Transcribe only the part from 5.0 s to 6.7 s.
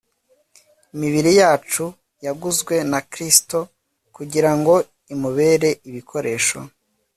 imubere ibikoresho